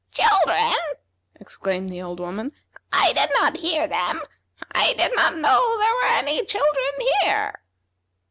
"Children!" 0.11 0.73
exclaimed 1.35 1.89
the 1.89 2.01
old 2.01 2.19
woman; 2.19 2.53
"I 2.91 3.13
did 3.13 3.29
not 3.35 3.57
hear 3.57 3.85
them. 3.87 4.19
I 4.71 4.95
did 4.95 5.11
not 5.15 5.35
know 5.35 5.77
there 5.77 5.93
were 5.93 6.17
any 6.17 6.43
children 6.43 7.07
here." 7.21 7.61